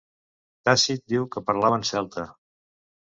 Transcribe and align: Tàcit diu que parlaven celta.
Tàcit 0.69 1.05
diu 1.13 1.27
que 1.35 1.43
parlaven 1.51 1.85
celta. 1.91 2.25